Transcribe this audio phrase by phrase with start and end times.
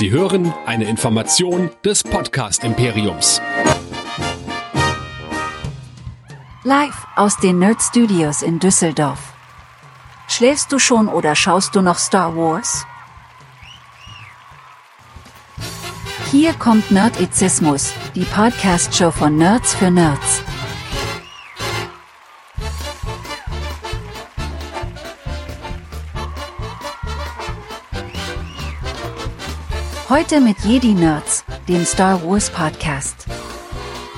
[0.00, 3.38] Sie hören eine Information des Podcast Imperiums.
[6.64, 9.34] Live aus den Nerd Studios in Düsseldorf.
[10.26, 12.86] Schläfst du schon oder schaust du noch Star Wars?
[16.30, 20.42] Hier kommt Nerdizismus, die Podcast-Show von Nerds für Nerds.
[30.10, 33.26] Heute mit Jedi Nerds, dem Star Wars Podcast.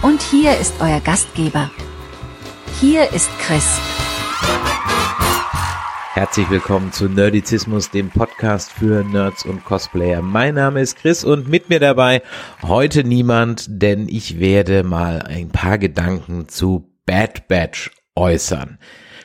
[0.01, 1.71] Und hier ist euer Gastgeber.
[2.81, 3.79] Hier ist Chris.
[6.15, 10.23] Herzlich willkommen zu Nerdizismus, dem Podcast für Nerds und Cosplayer.
[10.23, 12.23] Mein Name ist Chris und mit mir dabei
[12.63, 18.79] heute niemand, denn ich werde mal ein paar Gedanken zu Bad Batch äußern.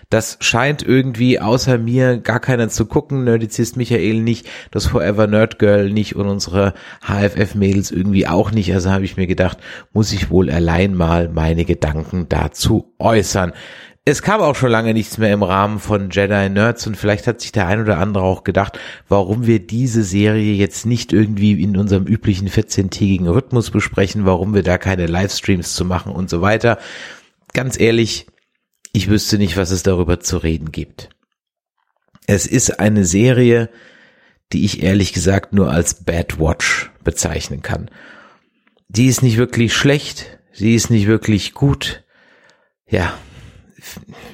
[0.09, 3.25] Das scheint irgendwie außer mir gar keiner zu gucken.
[3.25, 8.73] Nerdizist Michael nicht, das Forever Nerd Girl nicht und unsere HFF-Mädels irgendwie auch nicht.
[8.73, 9.57] Also habe ich mir gedacht,
[9.91, 13.51] muss ich wohl allein mal meine Gedanken dazu äußern.
[14.05, 17.41] Es kam auch schon lange nichts mehr im Rahmen von Jedi Nerds und vielleicht hat
[17.41, 21.75] sich der ein oder andere auch gedacht, warum wir diese Serie jetzt nicht irgendwie in
[21.75, 26.77] unserem üblichen 14-tägigen Rhythmus besprechen, warum wir da keine Livestreams zu machen und so weiter.
[27.51, 28.27] Ganz ehrlich,
[28.97, 31.09] ich wüsste nicht, was es darüber zu reden gibt.
[32.25, 33.69] Es ist eine Serie,
[34.51, 37.91] die ich ehrlich gesagt nur als Bad Watch bezeichnen kann.
[38.87, 42.05] Die ist nicht wirklich schlecht, sie ist nicht wirklich gut.
[42.89, 43.15] Ja,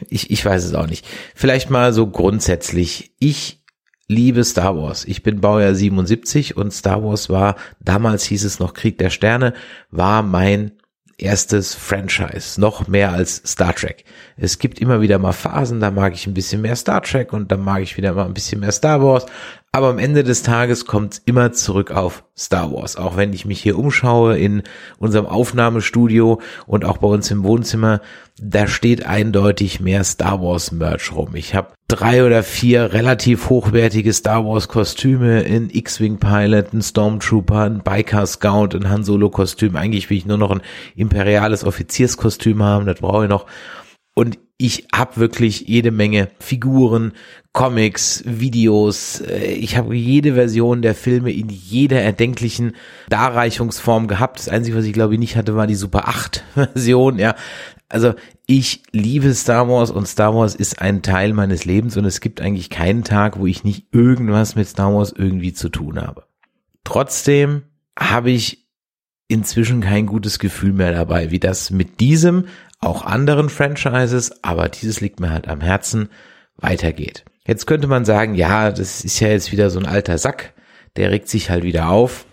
[0.09, 1.06] ich, ich weiß es auch nicht.
[1.36, 3.14] Vielleicht mal so grundsätzlich.
[3.19, 3.66] Ich
[4.08, 5.03] liebe Star Wars.
[5.03, 9.56] Ich bin Baujahr 77 und Star Wars war, damals hieß es noch Krieg der Sterne,
[9.91, 10.72] war mein
[11.23, 14.03] erstes Franchise, noch mehr als Star Trek.
[14.35, 17.52] Es gibt immer wieder mal Phasen, da mag ich ein bisschen mehr Star Trek und
[17.52, 19.25] dann mag ich wieder mal ein bisschen mehr Star Wars.
[19.75, 22.95] Aber am Ende des Tages kommt es immer zurück auf Star Wars.
[22.95, 24.61] Auch wenn ich mich hier umschaue in
[24.99, 27.99] unserem Aufnahmestudio und auch bei uns im Wohnzimmer,
[28.39, 31.33] da steht eindeutig mehr Star Wars Merch rum.
[31.33, 37.62] Ich habe drei oder vier relativ hochwertige Star Wars Kostüme in X-Wing Pilot, ein Stormtrooper,
[37.62, 39.75] ein Biker Scout, ein Han Solo Kostüm.
[39.75, 40.62] Eigentlich will ich nur noch ein
[40.95, 43.47] imperiales Offizierskostüm haben, das brauche ich noch.
[44.13, 47.12] Und ich habe wirklich jede Menge Figuren,
[47.51, 49.19] Comics, Videos.
[49.19, 52.78] Äh, ich habe jede Version der Filme in jeder erdenklichen
[53.09, 54.40] Darreichungsform gehabt.
[54.40, 57.19] Das Einzige, was ich glaube ich nicht hatte, war die Super 8 Version.
[57.19, 57.35] Ja,
[57.90, 58.13] also
[58.47, 62.40] ich liebe Star Wars und Star Wars ist ein Teil meines Lebens und es gibt
[62.40, 66.24] eigentlich keinen Tag, wo ich nicht irgendwas mit Star Wars irgendwie zu tun habe.
[66.85, 67.63] Trotzdem
[68.00, 68.66] habe ich
[69.28, 72.45] inzwischen kein gutes Gefühl mehr dabei, wie das mit diesem
[72.85, 76.09] auch anderen Franchises, aber dieses liegt mir halt am Herzen,
[76.57, 77.25] weitergeht.
[77.45, 80.53] Jetzt könnte man sagen, ja, das ist ja jetzt wieder so ein alter Sack,
[80.95, 82.25] der regt sich halt wieder auf.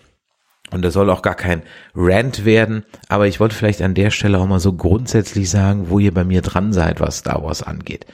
[0.71, 1.63] Und das soll auch gar kein
[1.93, 5.99] Rant werden, aber ich wollte vielleicht an der Stelle auch mal so grundsätzlich sagen, wo
[5.99, 8.05] ihr bei mir dran seid, was Star Wars angeht.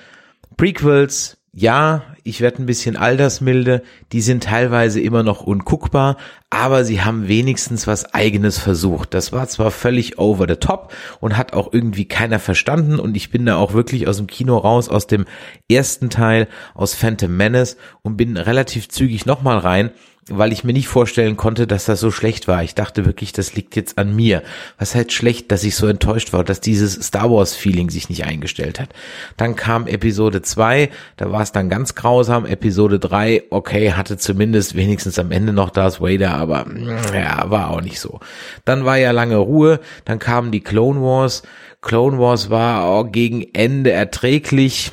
[0.56, 3.82] Prequels, ja, ich werde ein bisschen altersmilde,
[4.12, 6.18] die sind teilweise immer noch unguckbar,
[6.52, 9.16] aber sie haben wenigstens was eigenes versucht.
[9.16, 13.32] Das war zwar völlig over the top und hat auch irgendwie keiner verstanden und ich
[13.32, 15.26] bin da auch wirklich aus dem Kino raus, aus dem
[15.68, 19.90] ersten Teil, aus Phantom Menace und bin relativ zügig nochmal rein
[20.30, 22.64] weil ich mir nicht vorstellen konnte, dass das so schlecht war.
[22.64, 24.44] Ich dachte wirklich, das liegt jetzt an mir.
[24.78, 28.26] Was halt schlecht, dass ich so enttäuscht war, dass dieses Star Wars Feeling sich nicht
[28.26, 28.90] eingestellt hat.
[29.38, 32.46] Dann kam Episode 2, da war es dann ganz grausam.
[32.46, 36.66] Episode 3, okay, hatte zumindest wenigstens am Ende noch Darth Vader, aber
[37.14, 38.20] ja, war auch nicht so.
[38.66, 41.44] Dann war ja lange Ruhe, dann kamen die Clone Wars.
[41.82, 44.92] Clone Wars war gegen Ende erträglich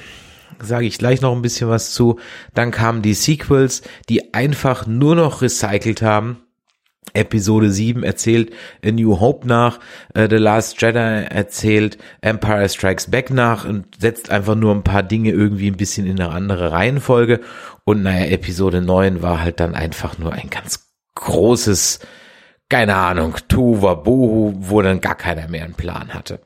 [0.65, 2.19] sage ich gleich noch ein bisschen was zu.
[2.55, 6.39] Dann kamen die Sequels, die einfach nur noch recycelt haben.
[7.13, 8.53] Episode 7 erzählt
[8.85, 9.79] A New Hope nach,
[10.17, 15.03] uh, The Last Jedi erzählt Empire Strikes Back nach und setzt einfach nur ein paar
[15.03, 17.41] Dinge irgendwie ein bisschen in eine andere Reihenfolge.
[17.85, 22.01] Und naja, Episode 9 war halt dann einfach nur ein ganz großes,
[22.69, 26.41] keine Ahnung, Tuvabohu, wo dann gar keiner mehr einen Plan hatte.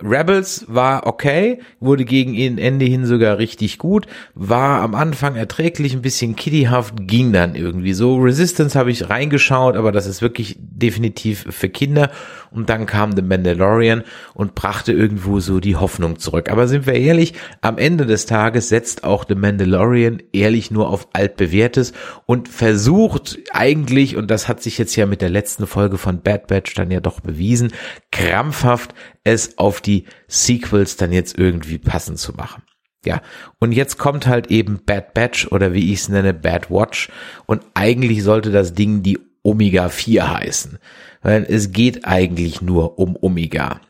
[0.00, 5.92] Rebels war okay, wurde gegen ihn Ende hin sogar richtig gut, war am Anfang erträglich,
[5.92, 8.16] ein bisschen kiddyhaft, ging dann irgendwie so.
[8.16, 12.10] Resistance habe ich reingeschaut, aber das ist wirklich definitiv für Kinder.
[12.50, 14.04] Und dann kam The Mandalorian
[14.34, 16.50] und brachte irgendwo so die Hoffnung zurück.
[16.50, 21.08] Aber sind wir ehrlich, am Ende des Tages setzt auch The Mandalorian ehrlich nur auf
[21.12, 21.92] altbewährtes
[22.24, 26.46] und versucht eigentlich, und das hat sich jetzt ja mit der letzten Folge von Bad
[26.46, 27.72] Batch dann ja doch bewiesen,
[28.12, 28.94] krampfhaft
[29.32, 32.62] es auf die Sequels dann jetzt irgendwie passend zu machen.
[33.04, 33.22] Ja,
[33.60, 37.10] und jetzt kommt halt eben Bad Batch oder wie ich es nenne, Bad Watch.
[37.46, 40.78] Und eigentlich sollte das Ding die Omega 4 heißen.
[41.22, 43.80] Weil es geht eigentlich nur um Omega.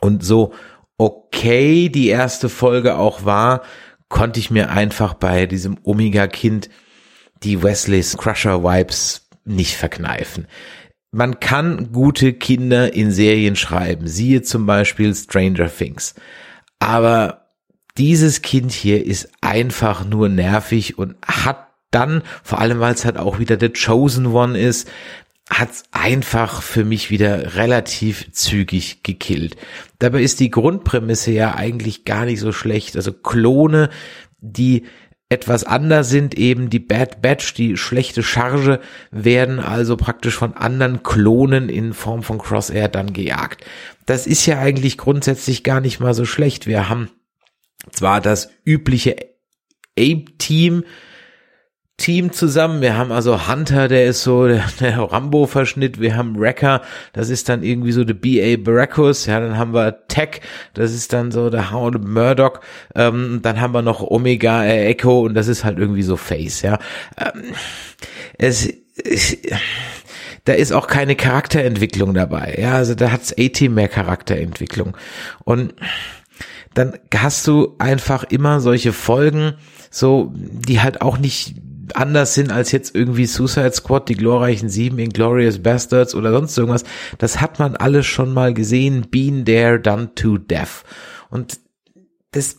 [0.00, 0.54] Und so
[0.98, 3.62] okay die erste Folge auch war,
[4.08, 6.68] konnte ich mir einfach bei diesem Omega-Kind
[7.42, 10.46] die Wesleys Crusher-Vibes nicht verkneifen.
[11.12, 16.14] Man kann gute Kinder in Serien schreiben, siehe zum Beispiel Stranger Things.
[16.78, 17.50] Aber
[17.98, 23.18] dieses Kind hier ist einfach nur nervig und hat dann, vor allem weil es halt
[23.18, 24.90] auch wieder der Chosen One ist,
[25.50, 29.56] hat's einfach für mich wieder relativ zügig gekillt.
[29.98, 32.96] Dabei ist die Grundprämisse ja eigentlich gar nicht so schlecht.
[32.96, 33.90] Also Klone,
[34.40, 34.86] die
[35.32, 38.80] etwas anders sind, eben die Bad Batch, die schlechte Charge,
[39.10, 43.64] werden also praktisch von anderen Klonen in Form von Crosshair dann gejagt.
[44.06, 46.66] Das ist ja eigentlich grundsätzlich gar nicht mal so schlecht.
[46.66, 47.08] Wir haben
[47.90, 49.16] zwar das übliche
[49.98, 50.84] Ape-Team,
[52.02, 52.80] Team zusammen.
[52.80, 56.00] Wir haben also Hunter, der ist so der, der Rambo-Verschnitt.
[56.00, 56.82] Wir haben Wrecker,
[57.12, 58.56] das ist dann irgendwie so der B.A.
[58.56, 59.26] Baracus.
[59.26, 60.40] Ja, dann haben wir Tech,
[60.74, 62.60] das ist dann so der Hound Murdoch.
[62.96, 66.62] Ähm, dann haben wir noch Omega äh, Echo und das ist halt irgendwie so Face.
[66.62, 66.80] Ja,
[67.16, 67.54] ähm,
[68.36, 69.38] es, es
[70.44, 72.58] da ist auch keine Charakterentwicklung dabei.
[72.60, 74.96] Ja, also da hat's A-Team mehr Charakterentwicklung
[75.44, 75.72] und
[76.74, 79.52] dann hast du einfach immer solche Folgen,
[79.88, 81.54] so, die halt auch nicht
[81.94, 86.84] anders sind als jetzt irgendwie Suicide Squad, die glorreichen Sieben, Inglorious Bastards oder sonst irgendwas.
[87.18, 89.06] Das hat man alles schon mal gesehen.
[89.10, 90.84] Been there, done to death.
[91.30, 91.58] Und
[92.32, 92.58] das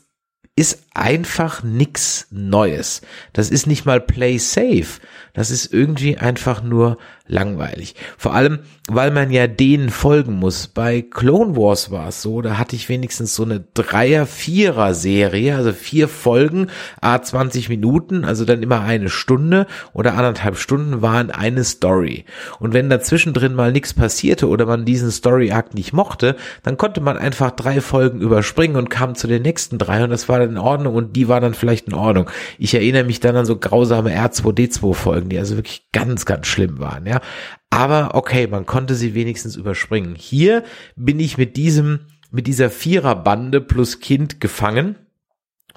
[0.56, 3.02] ist einfach nix Neues.
[3.34, 5.00] Das ist nicht mal play safe.
[5.34, 6.98] Das ist irgendwie einfach nur
[7.28, 7.96] langweilig.
[8.18, 8.60] Vor allem,
[8.90, 10.68] weil man ja denen folgen muss.
[10.68, 16.10] Bei Clone Wars war es so, da hatte ich wenigstens so eine Dreier-Vierer-Serie, also vier
[16.10, 16.68] Folgen,
[17.00, 22.26] a 20 Minuten, also dann immer eine Stunde oder anderthalb Stunden waren eine Story.
[22.60, 27.00] Und wenn dazwischen drin mal nichts passierte oder man diesen Story-Akt nicht mochte, dann konnte
[27.00, 30.52] man einfach drei Folgen überspringen und kam zu den nächsten drei und das war dann
[30.52, 32.30] in Ordnung und die war dann vielleicht in Ordnung.
[32.58, 37.06] Ich erinnere mich dann an so grausame R2D2-Folgen, die also wirklich ganz, ganz schlimm waren,
[37.06, 37.22] ja.
[37.70, 40.16] Aber okay, man konnte sie wenigstens überspringen.
[40.16, 40.64] Hier
[40.96, 44.96] bin ich mit diesem, mit dieser Viererbande plus Kind gefangen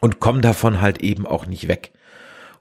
[0.00, 1.92] und komme davon halt eben auch nicht weg.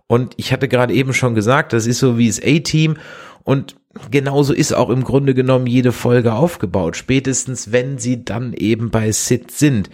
[0.07, 2.97] Und ich hatte gerade eben schon gesagt, das ist so wie das A-Team
[3.43, 3.75] und
[4.12, 6.95] genauso ist auch im Grunde genommen jede Folge aufgebaut.
[6.97, 9.89] Spätestens wenn sie dann eben bei Sid sind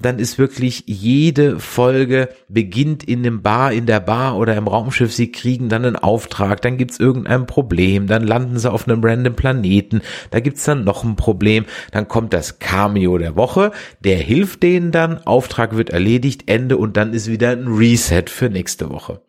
[0.00, 5.12] dann ist wirklich jede Folge beginnt in dem Bar, in der Bar oder im Raumschiff.
[5.12, 9.34] Sie kriegen dann einen Auftrag, dann gibt's irgendein Problem, dann landen sie auf einem random
[9.34, 13.70] Planeten, da gibt's dann noch ein Problem, dann kommt das Cameo der Woche,
[14.00, 18.50] der hilft denen dann, Auftrag wird erledigt, Ende und dann ist wieder ein Reset für
[18.50, 19.20] nächste Woche.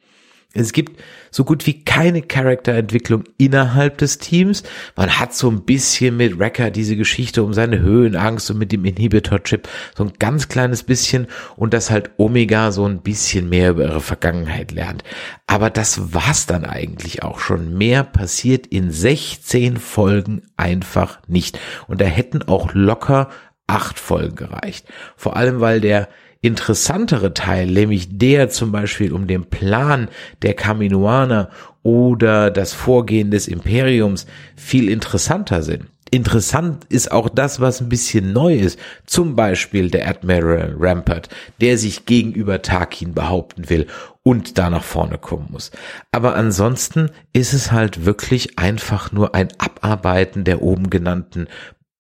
[0.56, 4.64] Es gibt so gut wie keine Charakterentwicklung innerhalb des Teams.
[4.96, 8.86] Man hat so ein bisschen mit Wrecker diese Geschichte um seine Höhenangst und mit dem
[8.86, 13.84] Inhibitor-Chip so ein ganz kleines bisschen und dass halt Omega so ein bisschen mehr über
[13.84, 15.04] ihre Vergangenheit lernt.
[15.46, 17.78] Aber das war's dann eigentlich auch schon.
[17.78, 21.60] Mehr passiert in 16 Folgen einfach nicht.
[21.88, 23.30] Und da hätten auch locker
[23.68, 24.88] acht Folgen gereicht.
[25.18, 26.08] Vor allem, weil der
[26.46, 30.10] interessantere Teil, nämlich der zum Beispiel um den Plan
[30.42, 31.50] der Kaminoaner
[31.84, 35.86] oder das Vorgehen des Imperiums viel interessanter sind.
[36.12, 38.80] Interessant ist auch das, was ein bisschen neu ist.
[39.06, 41.30] Zum Beispiel der Admiral Rampart,
[41.62, 43.88] der sich gegenüber Tarkin behaupten will
[44.24, 45.72] und da nach vorne kommen muss.
[46.12, 51.48] Aber ansonsten ist es halt wirklich einfach nur ein Abarbeiten der oben genannten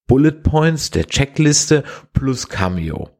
[0.07, 3.14] Bullet Points, der Checkliste plus Cameo.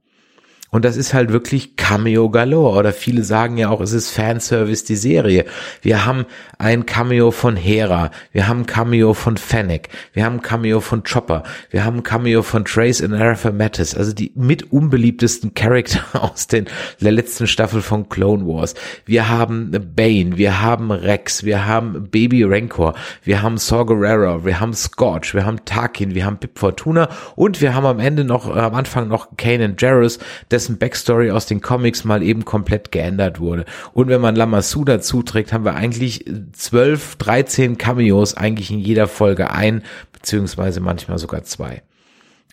[0.71, 2.77] Und das ist halt wirklich Cameo galore.
[2.77, 5.45] Oder viele sagen ja auch, es ist Fanservice, die Serie.
[5.81, 6.25] Wir haben
[6.57, 8.11] ein Cameo von Hera.
[8.33, 9.89] Wir haben ein Cameo von Fennec.
[10.13, 11.43] Wir haben ein Cameo von Chopper.
[11.69, 13.95] Wir haben ein Cameo von Trace and Araphametis.
[13.95, 16.65] Also die mit unbeliebtesten Charakter aus den,
[16.99, 18.73] der letzten Staffel von Clone Wars.
[19.05, 20.37] Wir haben Bane.
[20.37, 21.45] Wir haben Rex.
[21.45, 22.95] Wir haben Baby Rancor.
[23.23, 24.43] Wir haben Saw Gerrera.
[24.43, 25.33] Wir haben Scorch.
[25.33, 26.15] Wir haben Tarkin.
[26.15, 27.07] Wir haben Pip Fortuna.
[27.35, 30.19] Und wir haben am Ende noch, äh, am Anfang noch Kanan Jarrus,
[30.51, 33.65] des dessen Backstory aus den Comics mal eben komplett geändert wurde.
[33.93, 39.07] Und wenn man Lamassu dazu trägt, haben wir eigentlich zwölf, dreizehn Cameos eigentlich in jeder
[39.07, 41.83] Folge ein, beziehungsweise manchmal sogar zwei.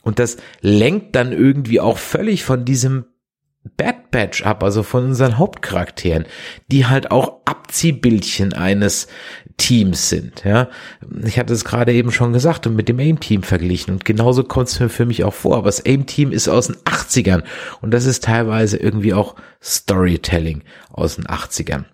[0.02, 3.06] Und das lenkt dann irgendwie auch völlig von diesem
[3.76, 6.26] Bad Batch ab, also von unseren Hauptcharakteren,
[6.68, 9.06] die halt auch Abziehbildchen eines
[9.56, 10.42] Teams sind.
[10.44, 10.68] Ja,
[11.24, 14.68] ich hatte es gerade eben schon gesagt und mit dem AIM-Team verglichen und genauso kommt
[14.68, 15.56] es mir für mich auch vor.
[15.56, 17.44] Aber das AIM-Team ist aus den 80ern
[17.80, 21.84] und das ist teilweise irgendwie auch Storytelling aus den 80ern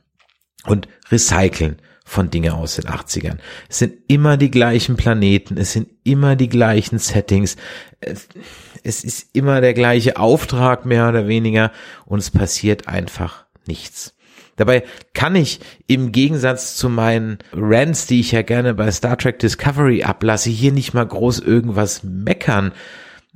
[0.65, 3.37] und Recyceln von Dinge aus den 80ern.
[3.69, 7.57] Es sind immer die gleichen Planeten, es sind immer die gleichen Settings,
[8.01, 11.71] es ist immer der gleiche Auftrag mehr oder weniger
[12.07, 14.15] und es passiert einfach nichts.
[14.57, 19.39] Dabei kann ich im Gegensatz zu meinen Rants, die ich ja gerne bei Star Trek
[19.39, 22.73] Discovery ablasse, hier nicht mal groß irgendwas meckern.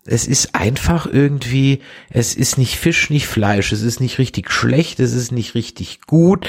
[0.05, 4.99] Es ist einfach irgendwie, es ist nicht Fisch, nicht Fleisch, es ist nicht richtig schlecht,
[4.99, 6.49] es ist nicht richtig gut.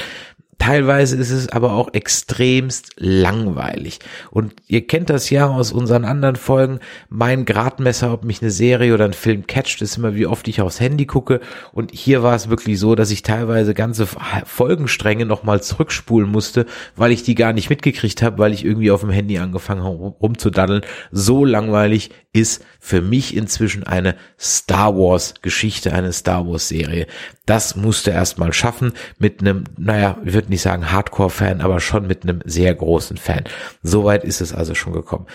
[0.58, 3.98] Teilweise ist es aber auch extremst langweilig.
[4.30, 6.80] Und ihr kennt das ja aus unseren anderen Folgen.
[7.08, 10.60] Mein Gradmesser, ob mich eine Serie oder ein Film catcht, ist immer, wie oft ich
[10.60, 11.40] aufs Handy gucke.
[11.72, 14.06] Und hier war es wirklich so, dass ich teilweise ganze
[14.44, 19.00] Folgenstränge nochmal zurückspulen musste, weil ich die gar nicht mitgekriegt habe, weil ich irgendwie auf
[19.00, 20.82] dem Handy angefangen habe rumzudaddeln.
[21.10, 27.06] So langweilig ist für mich inzwischen eine Star Wars Geschichte, eine Star Wars Serie.
[27.46, 32.24] Das musste erstmal schaffen mit einem, naja, ich würde nicht sagen Hardcore-Fan, aber schon mit
[32.24, 33.44] einem sehr großen Fan.
[33.82, 35.26] Soweit ist es also schon gekommen.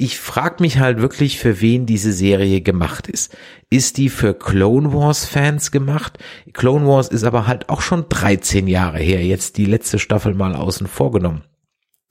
[0.00, 3.36] Ich frage mich halt wirklich, für wen diese Serie gemacht ist.
[3.68, 6.18] Ist die für Clone Wars Fans gemacht?
[6.52, 10.54] Clone Wars ist aber halt auch schon 13 Jahre her, jetzt die letzte Staffel mal
[10.54, 11.42] außen vorgenommen.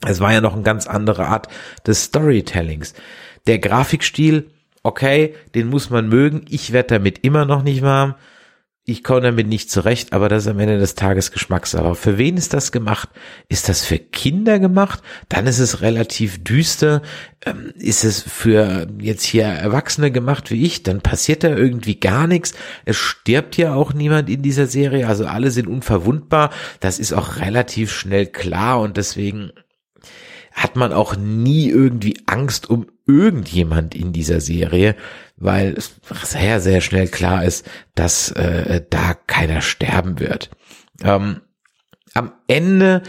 [0.05, 1.47] Es war ja noch eine ganz andere Art
[1.85, 2.93] des Storytellings.
[3.47, 4.51] Der Grafikstil,
[4.83, 6.45] okay, den muss man mögen.
[6.49, 8.15] Ich werde damit immer noch nicht warm.
[8.89, 11.93] Ich komme damit nicht zurecht, aber das ist am Ende des Tages Geschmackssache.
[11.93, 13.09] Für wen ist das gemacht?
[13.49, 15.01] Ist das für Kinder gemacht?
[15.27, 17.01] Dann ist es relativ düster.
[17.45, 20.83] Ähm, ist es für jetzt hier Erwachsene gemacht wie ich?
[20.83, 22.53] Dann passiert da irgendwie gar nichts.
[22.85, 25.05] Es stirbt ja auch niemand in dieser Serie.
[25.07, 26.51] Also alle sind unverwundbar.
[26.79, 29.51] Das ist auch relativ schnell klar und deswegen
[30.57, 34.95] hat man auch nie irgendwie Angst um irgendjemand in dieser Serie,
[35.37, 40.49] weil es sehr, sehr schnell klar ist, dass äh, da keiner sterben wird.
[41.03, 41.41] Ähm,
[42.15, 43.03] am Ende,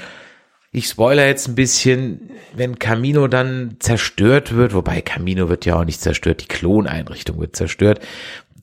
[0.73, 5.87] ich spoiler jetzt ein bisschen, wenn Camino dann zerstört wird, wobei Camino wird ja auch
[5.87, 8.01] nicht zerstört, die Kloneinrichtung wird zerstört,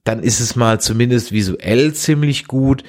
[0.03, 2.83] dann ist es mal zumindest visuell ziemlich gut.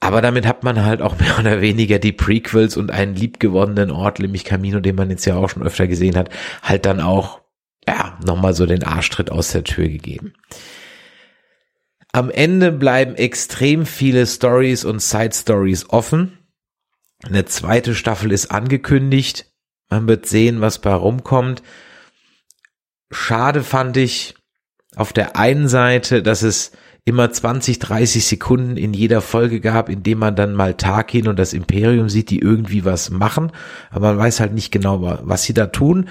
[0.00, 4.18] Aber damit hat man halt auch mehr oder weniger die Prequels und einen liebgewonnenen Ort,
[4.18, 6.30] nämlich Camino, den man jetzt ja auch schon öfter gesehen hat,
[6.62, 7.40] halt dann auch,
[7.86, 10.34] ja, nochmal so den Arschtritt aus der Tür gegeben.
[12.12, 16.38] Am Ende bleiben extrem viele Stories und Side Stories offen.
[17.24, 19.46] Eine zweite Staffel ist angekündigt.
[19.90, 21.62] Man wird sehen, was bei rumkommt.
[23.10, 24.34] Schade fand ich
[24.96, 26.72] auf der einen Seite, dass es
[27.08, 31.38] immer 20, 30 Sekunden in jeder Folge gab, in dem man dann mal Tarkin und
[31.38, 33.50] das Imperium sieht, die irgendwie was machen,
[33.90, 36.10] aber man weiß halt nicht genau, was sie da tun.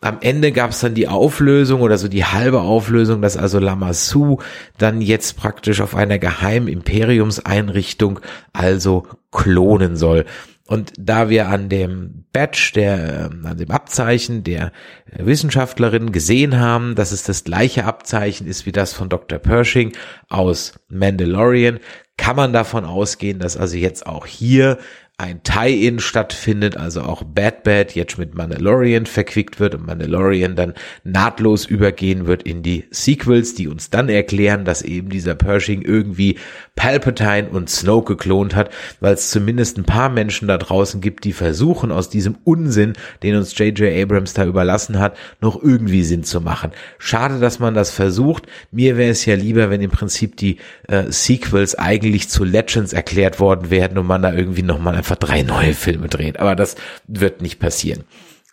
[0.00, 4.38] Am Ende gab es dann die Auflösung oder so die halbe Auflösung, dass also Lamassu
[4.78, 8.20] dann jetzt praktisch auf einer geheimen Imperiumseinrichtung
[8.54, 10.24] also klonen soll.
[10.70, 14.70] Und da wir an dem Badge, der, ähm, an dem Abzeichen der
[15.18, 19.40] Wissenschaftlerin gesehen haben, dass es das gleiche Abzeichen ist wie das von Dr.
[19.40, 19.90] Pershing
[20.28, 21.80] aus Mandalorian,
[22.16, 24.78] kann man davon ausgehen, dass also jetzt auch hier
[25.20, 30.72] ein Tie-In stattfindet, also auch Bad Bad jetzt mit Mandalorian verquickt wird und Mandalorian dann
[31.04, 36.38] nahtlos übergehen wird in die Sequels, die uns dann erklären, dass eben dieser Pershing irgendwie
[36.74, 41.34] Palpatine und Snoke geklont hat, weil es zumindest ein paar Menschen da draußen gibt, die
[41.34, 44.02] versuchen aus diesem Unsinn, den uns J.J.
[44.02, 46.70] Abrams da überlassen hat, noch irgendwie Sinn zu machen.
[46.98, 48.46] Schade, dass man das versucht.
[48.70, 50.56] Mir wäre es ja lieber, wenn im Prinzip die
[50.88, 55.42] äh, Sequels eigentlich zu Legends erklärt worden werden und man da irgendwie nochmal einfach drei
[55.42, 56.36] neue Filme drehen.
[56.36, 56.76] Aber das
[57.06, 58.04] wird nicht passieren.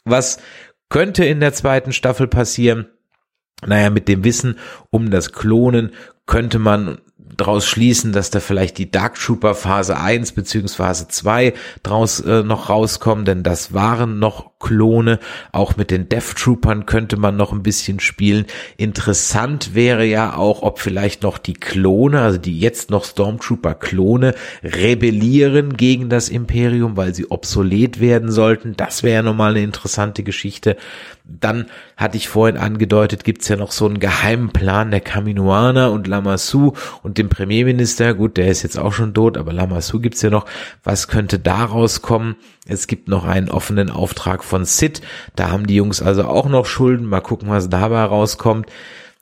[0.06, 0.40] Was
[0.90, 2.88] könnte in der zweiten Staffel passieren?
[3.66, 4.60] Naja, mit dem Wissen
[4.92, 5.92] um das Klonen
[6.26, 12.20] könnte man daraus schließen, dass da vielleicht die Dark Trooper Phase 1 beziehungsweise 2 draus
[12.20, 15.20] äh, noch rauskommen, denn das waren noch Klone.
[15.52, 18.46] Auch mit den Death Troopern könnte man noch ein bisschen spielen.
[18.76, 24.34] Interessant wäre ja auch, ob vielleicht noch die Klone, also die jetzt noch Stormtrooper Klone,
[24.64, 28.76] rebellieren gegen das Imperium, weil sie obsolet werden sollten.
[28.76, 30.76] Das wäre ja nochmal eine interessante Geschichte.
[31.24, 36.08] Dann hatte ich vorhin angedeutet, gibt's ja noch so einen geheimen Plan der Kaminoaner und
[36.08, 36.74] Lamassu
[37.04, 38.14] und dem Premierminister.
[38.14, 40.46] Gut, der ist jetzt auch schon tot, aber Lamassu gibt's ja noch.
[40.84, 42.38] Was könnte daraus kommen?
[42.67, 45.01] Es gibt noch einen offenen Auftrag von Sid.
[45.36, 47.07] Da haben die Jungs also auch noch Schulden.
[47.07, 48.67] Mal gucken, was dabei rauskommt.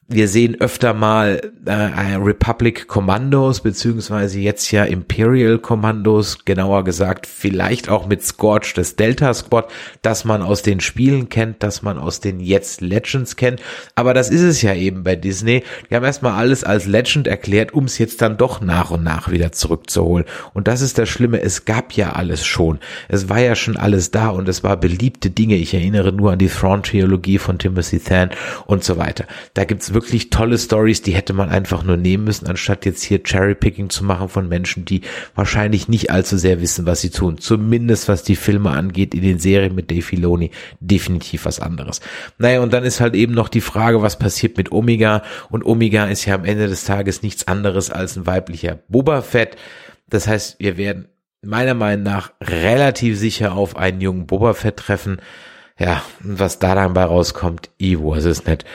[0.08, 7.90] Wir sehen öfter mal äh, Republic Commandos, beziehungsweise jetzt ja Imperial Commandos, genauer gesagt, vielleicht
[7.90, 9.68] auch mit Scorch des Delta Squad,
[10.04, 13.64] das man aus den Spielen kennt, das man aus den jetzt Legends kennt.
[13.96, 15.64] Aber das ist es ja eben bei Disney.
[15.90, 19.32] Die haben erstmal alles als Legend erklärt, um es jetzt dann doch nach und nach
[19.32, 20.26] wieder zurückzuholen.
[20.54, 22.78] Und das ist das Schlimme, es gab ja alles schon.
[23.08, 25.56] Es war ja schon alles da und es war beliebte Dinge.
[25.56, 28.30] Ich erinnere nur an die Thrawn-Trilogie von Timothy Than
[28.68, 29.26] und so weiter.
[29.56, 33.24] Da gibt's wirklich tolle Stories, die hätte man einfach nur nehmen müssen, anstatt jetzt hier
[33.24, 35.02] Cherry-Picking zu machen von Menschen, die
[35.34, 37.40] wahrscheinlich nicht allzu sehr wissen, was sie tun.
[37.40, 42.02] Zumindest was die Filme angeht, in den Serien mit Dave Filoni definitiv was anderes.
[42.38, 45.24] Naja, und dann ist halt eben noch die Frage, was passiert mit Omega?
[45.50, 49.56] Und Omega ist ja am Ende des Tages nichts anderes als ein weiblicher Boba Fett.
[50.08, 51.08] Das heißt, wir werden
[51.42, 55.18] meiner Meinung nach relativ sicher auf einen jungen Boba Fett treffen.
[55.80, 58.66] Ja, und was da dann bei rauskommt, Ivo, es ist nicht.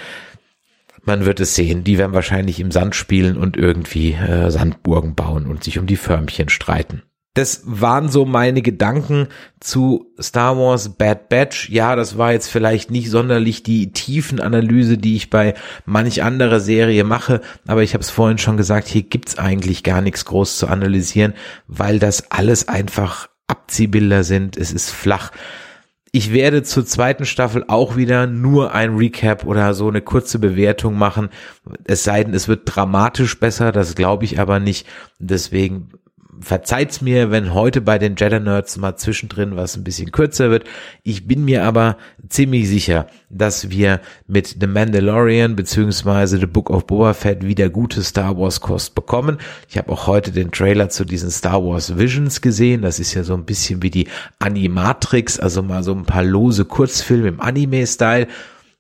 [1.10, 1.82] Man wird es sehen.
[1.82, 5.96] Die werden wahrscheinlich im Sand spielen und irgendwie äh, Sandburgen bauen und sich um die
[5.96, 7.02] Förmchen streiten.
[7.34, 9.26] Das waren so meine Gedanken
[9.58, 11.68] zu Star Wars Bad Batch.
[11.68, 16.60] Ja, das war jetzt vielleicht nicht sonderlich die tiefen Analyse, die ich bei manch anderer
[16.60, 20.58] Serie mache, aber ich habe es vorhin schon gesagt, hier gibt's eigentlich gar nichts groß
[20.58, 21.34] zu analysieren,
[21.66, 24.56] weil das alles einfach Abziehbilder sind.
[24.56, 25.32] Es ist flach.
[26.12, 30.98] Ich werde zur zweiten Staffel auch wieder nur ein Recap oder so eine kurze Bewertung
[30.98, 31.28] machen.
[31.84, 34.88] Es sei denn, es wird dramatisch besser, das glaube ich aber nicht.
[35.20, 35.90] Deswegen
[36.40, 40.64] verzeiht's mir, wenn heute bei den Jedi Nerds mal zwischendrin was ein bisschen kürzer wird.
[41.02, 41.96] Ich bin mir aber
[42.28, 48.02] ziemlich sicher, dass wir mit The Mandalorian beziehungsweise The Book of Boba Fett wieder gute
[48.02, 49.38] Star Wars Kost bekommen.
[49.68, 52.82] Ich habe auch heute den Trailer zu diesen Star Wars Visions gesehen.
[52.82, 56.64] Das ist ja so ein bisschen wie die Animatrix, also mal so ein paar lose
[56.64, 58.26] Kurzfilme im Anime-Style.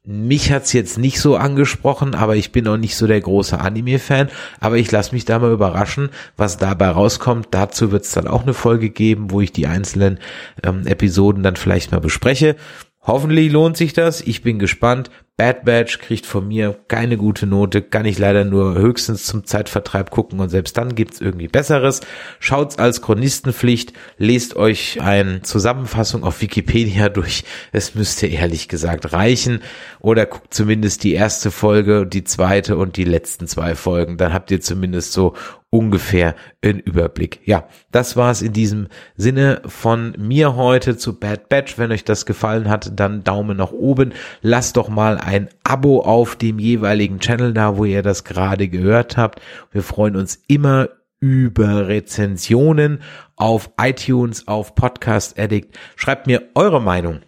[0.02, 4.30] Mich hat's jetzt nicht so angesprochen, aber ich bin auch nicht so der große Anime-Fan.
[4.58, 7.48] Aber ich lasse mich da mal überraschen, was dabei rauskommt.
[7.50, 10.18] Dazu wird's dann auch eine Folge geben, wo ich die einzelnen
[10.62, 12.56] ähm, Episoden dann vielleicht mal bespreche.
[13.02, 14.22] Hoffentlich lohnt sich das.
[14.22, 15.10] Ich bin gespannt.
[15.40, 20.10] Bad Batch kriegt von mir keine gute Note, kann ich leider nur höchstens zum Zeitvertreib
[20.10, 22.02] gucken und selbst dann gibt's irgendwie Besseres.
[22.40, 27.44] Schaut's als Chronistenpflicht, lest euch eine Zusammenfassung auf Wikipedia durch.
[27.72, 29.62] Es müsste ehrlich gesagt reichen.
[30.00, 34.18] Oder guckt zumindest die erste Folge, die zweite und die letzten zwei Folgen.
[34.18, 35.34] Dann habt ihr zumindest so
[35.70, 37.40] ungefähr einen Überblick.
[37.44, 41.78] Ja, das war's in diesem Sinne von mir heute zu Bad Batch.
[41.78, 44.12] Wenn euch das gefallen hat, dann Daumen nach oben.
[44.42, 49.16] Lasst doch mal ein Abo auf dem jeweiligen Channel da, wo ihr das gerade gehört
[49.16, 49.40] habt.
[49.70, 50.88] Wir freuen uns immer
[51.20, 53.00] über Rezensionen
[53.36, 55.78] auf iTunes, auf Podcast Addict.
[55.94, 57.20] Schreibt mir eure Meinung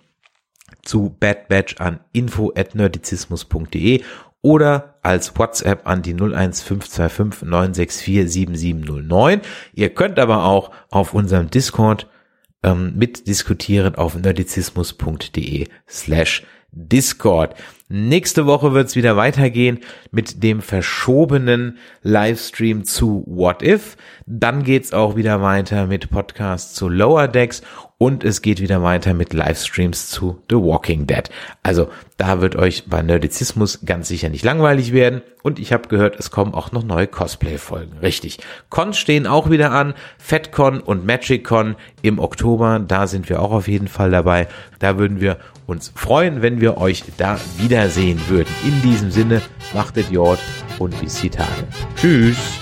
[0.83, 4.03] zu Bad Batch an info at nerdizismus.de
[4.41, 9.43] oder als WhatsApp an die 01525 964 7709.
[9.75, 12.09] Ihr könnt aber auch auf unserem Discord
[12.65, 17.55] ähm, mitdiskutieren auf nerdizismus.de slash Discord.
[17.88, 23.97] Nächste Woche wird es wieder weitergehen mit dem verschobenen Livestream zu What If.
[24.27, 27.62] Dann geht's auch wieder weiter mit Podcasts zu Lower Decks
[28.03, 31.23] und es geht wieder weiter mit Livestreams zu The Walking Dead.
[31.62, 35.23] Also da wird euch bei Nerdizismus ganz sicher nicht langweilig werden.
[35.45, 37.99] Und ich habe gehört, es kommen auch noch neue Cosplay-Folgen.
[37.99, 38.38] Richtig.
[38.71, 39.95] Cons stehen auch wieder an.
[40.18, 42.81] FatCon und MagicCon im Oktober.
[42.81, 44.49] Da sind wir auch auf jeden Fall dabei.
[44.81, 47.38] Da würden wir uns freuen, wenn wir euch da
[47.83, 48.55] wiedersehen würden.
[48.64, 49.42] In diesem Sinne,
[49.75, 50.38] machtet Jord
[50.79, 51.66] und bis die Tage.
[51.97, 52.62] Tschüss.